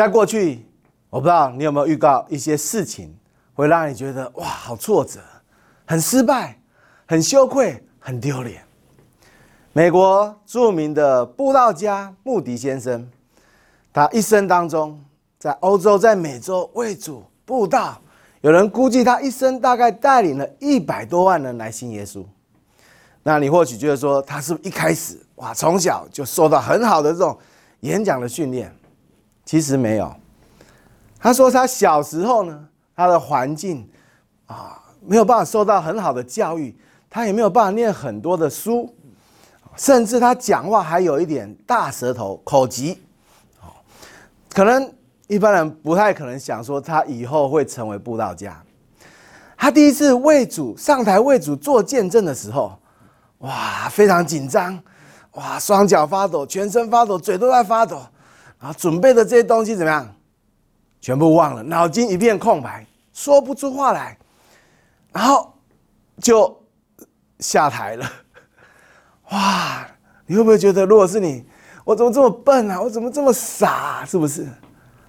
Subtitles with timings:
[0.00, 0.64] 在过去，
[1.10, 3.14] 我不知道你有没有遇到一些事情，
[3.52, 5.20] 会让你觉得哇，好挫折，
[5.84, 6.58] 很失败，
[7.04, 8.62] 很羞愧，很丢脸。
[9.74, 13.06] 美国著名的布道家穆迪先生，
[13.92, 14.98] 他一生当中
[15.38, 18.00] 在欧洲、在美洲为主布道，
[18.40, 22.24] 有人估计他一生大概带领了一百多万人来信耶稣。
[23.22, 27.38] 那你或许觉得说，他是不是一开始哇，从小就受到很好的这种
[27.80, 28.74] 演讲的训练？
[29.50, 30.14] 其实没有。
[31.18, 33.84] 他说他小时候呢，他的环境
[34.46, 36.72] 啊，没有办法受到很好的教育，
[37.10, 38.94] 他也没有办法念很多的书，
[39.74, 43.02] 甚至他讲话还有一点大舌头、口疾。
[44.50, 44.88] 可能
[45.26, 48.62] 一般人不太可能想说他以后会成为布道家。
[49.56, 52.78] 他第一次为主上台为主做见证的时候。
[53.38, 54.80] 哇，非常紧张，
[55.32, 58.00] 哇，双脚发抖，全身发抖，嘴都在发抖，
[58.60, 60.14] 啊准备的这些东西怎么样？
[61.00, 64.16] 全部忘了，脑筋一片空白，说不出话来，
[65.12, 65.52] 然后
[66.20, 66.62] 就
[67.38, 68.06] 下台了。
[69.32, 69.86] 哇，
[70.26, 71.44] 你会不会觉得，如果是你，
[71.84, 72.80] 我怎么这么笨啊？
[72.80, 74.04] 我怎么这么傻？
[74.04, 74.46] 是不是？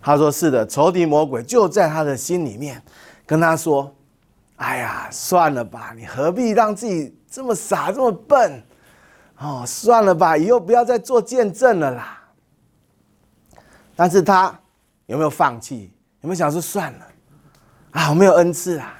[0.00, 2.80] 他说是的，仇敌魔鬼就在他的心里面，
[3.26, 3.92] 跟他说
[4.56, 8.62] ：“哎呀，算了吧，你何必让自己？”这么傻，这么笨，
[9.38, 12.21] 哦，算了吧，以后不要再做见证了啦。
[13.94, 14.58] 但是他
[15.06, 15.92] 有没有放弃？
[16.20, 17.06] 有没有想说算了？
[17.92, 18.94] 啊，我没有恩赐啊，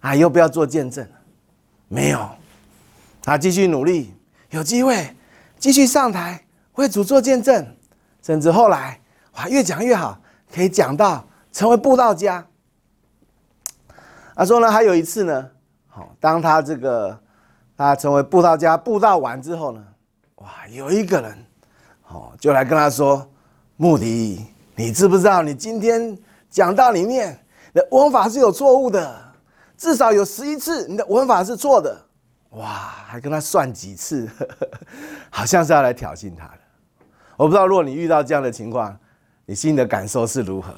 [0.00, 1.06] 啊，以后不要做见证。
[1.88, 2.28] 没有，
[3.22, 4.14] 他继续努力，
[4.50, 5.16] 有机会
[5.58, 7.76] 继续上台为主做见证，
[8.22, 9.00] 甚至后来
[9.36, 10.20] 哇，越讲越好，
[10.52, 12.46] 可以讲到成为布道家。
[14.34, 15.50] 他说呢，还有一次呢，
[15.86, 17.18] 好，当他这个。
[17.80, 19.80] 他成为布道家，布道完之后呢，
[20.38, 21.46] 哇，有一个人，
[22.08, 23.24] 哦，就来跟他说
[23.80, 24.44] ：“穆迪，
[24.74, 26.18] 你知不知道你今天
[26.50, 27.38] 讲道里面
[27.72, 29.16] 的文法是有错误的？
[29.76, 31.96] 至少有十一次你的文法是错的。”
[32.58, 32.66] 哇，
[33.06, 34.28] 还跟他算几次，
[35.30, 36.58] 好像是要来挑衅他的。
[37.36, 38.98] 我不知道，如果你遇到这样的情况，
[39.46, 40.72] 你心里的感受是如何？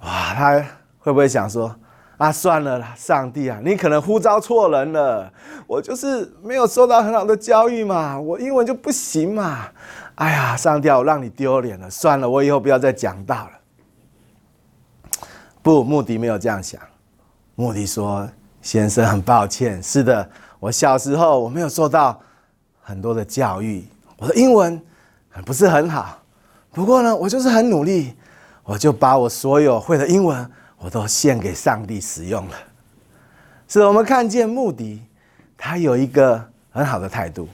[0.00, 0.64] 哇，他
[0.98, 1.76] 会不会想说？
[2.18, 5.32] 啊，算了啦，上帝啊，你可能呼召错人了。
[5.68, 9.68] 我就是没有受到很好的教育嘛，我英文就不行嘛。
[10.16, 11.88] 哎呀，上帝，我让你丢脸了。
[11.88, 13.50] 算了，我以后不要再讲道了。
[15.62, 16.80] 不，穆迪没有这样想。
[17.54, 18.28] 穆迪说
[18.60, 22.20] ：“先生，很抱歉，是的，我小时候我没有受到
[22.82, 23.86] 很多的教育，
[24.16, 24.80] 我的英文
[25.46, 26.18] 不是很好。
[26.72, 28.14] 不过呢，我就是很努力，
[28.64, 30.50] 我就把我所有会的英文。”
[30.80, 32.54] 我都献给上帝使用了，
[33.66, 35.02] 是我们看见穆迪，
[35.56, 37.48] 他有一个很好的态度。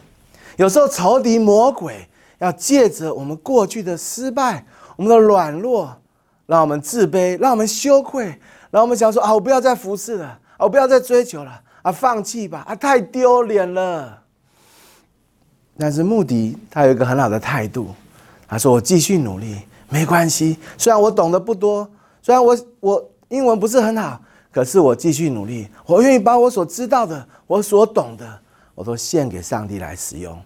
[0.57, 2.07] 有时候仇敌魔鬼
[2.39, 4.65] 要借着我们过去的失败、
[4.95, 5.97] 我们的软弱，
[6.47, 8.39] 让我们自卑，让我们羞愧，
[8.71, 14.23] 让我们想说啊，我不要再服侍了，啊我不要再追求了，啊，放弃吧，啊，太丢脸了。
[15.79, 17.89] 但是穆迪他有一个很好的态度，
[18.47, 21.91] 他说我继续努力，没关系，虽然我懂得不多，
[22.21, 23.11] 虽然我我。
[23.29, 24.21] 英文不是很好，
[24.53, 25.69] 可是我继续努力。
[25.87, 28.41] 我愿意把我所知道的、我所懂的，
[28.75, 30.39] 我都献给上帝来使用。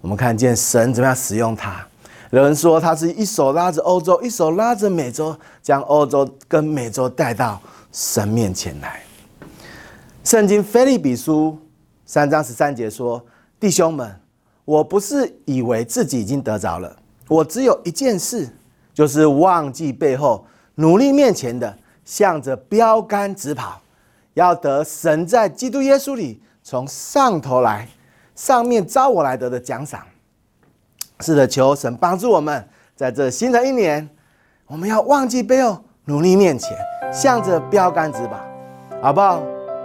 [0.00, 1.86] 我们看见神怎么样使用他。
[2.30, 7.60] 有人说他是一手拉着欧洲，一手拉着美洲，将欧洲跟美洲带到
[7.92, 9.02] 神面前来。
[10.24, 11.58] 圣经菲利比书
[12.06, 13.22] 三章十三节说
[13.60, 14.18] ：“弟兄们，
[14.64, 16.96] 我不是以为自己已经得着了，
[17.28, 18.48] 我只有一件事，
[18.94, 23.80] 就是忘记背后，努力面前的。”向着标杆直跑，
[24.34, 27.88] 要得神在基督耶稣里从上头来，
[28.34, 30.00] 上面招我来得的奖赏。
[31.20, 34.08] 是的，求神帮助我们，在这新的一年，
[34.66, 36.76] 我们要忘记背后，努力面前，
[37.12, 38.40] 向着标杆直跑，
[39.00, 39.40] 好不好？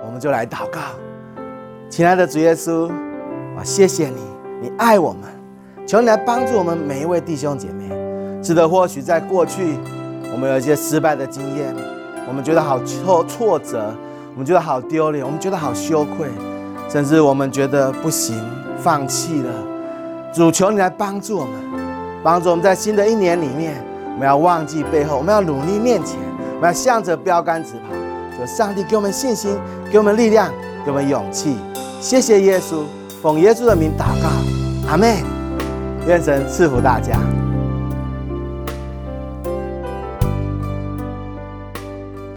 [0.06, 0.80] 我们就来祷告，
[1.90, 2.90] 亲爱的主耶稣，
[3.58, 4.22] 我谢谢你，
[4.62, 5.24] 你爱我们，
[5.86, 7.88] 求你来帮助我们每一位弟兄姐妹。
[8.42, 9.78] 是的，或许在过去，
[10.32, 11.76] 我们有一些失败的经验。
[12.28, 13.94] 我们觉得好挫挫折，
[14.34, 16.28] 我们觉得好丢脸，我们觉得好羞愧，
[16.90, 18.36] 甚至我们觉得不行，
[18.78, 19.50] 放弃了。
[20.34, 21.54] 主求你来帮助我们，
[22.22, 23.82] 帮助我们在新的一年里面，
[24.14, 26.20] 我们要忘记背后，我们要努力面前，
[26.56, 27.96] 我们要向着标杆直跑。
[28.38, 29.58] 求上帝给我们信心，
[29.92, 30.52] 给我们力量，
[30.86, 31.58] 给我们勇气。
[32.00, 32.84] 谢谢耶稣，
[33.22, 35.24] 奉耶稣的名祷告，阿妹，
[36.06, 37.18] 愿神赐福大家。